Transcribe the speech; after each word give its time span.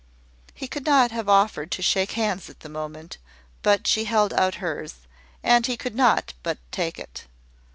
He 0.55 0.67
could 0.67 0.87
not 0.87 1.11
have 1.11 1.29
offered 1.29 1.69
to 1.69 1.83
shake 1.83 2.13
hands 2.13 2.49
at 2.49 2.61
the 2.61 2.69
moment; 2.69 3.19
but 3.61 3.85
she 3.85 4.05
held 4.05 4.33
out 4.33 4.55
hers, 4.55 4.95
and 5.43 5.67
he 5.67 5.77
could 5.77 5.93
not 5.93 6.33
but 6.41 6.57
take 6.71 6.97
it. 6.97 7.25